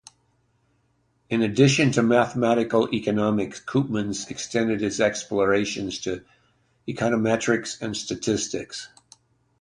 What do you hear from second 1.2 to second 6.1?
In addition to mathematical economics, Koopmans extended his explorations